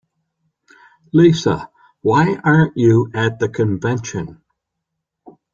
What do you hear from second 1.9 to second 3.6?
why aren't you at the